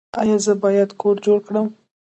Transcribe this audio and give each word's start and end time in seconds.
ایا 0.21 0.37
زه 0.45 0.53
باید 0.63 0.89
کور 1.01 1.15
جوړ 1.25 1.37
کړم؟ 1.47 1.67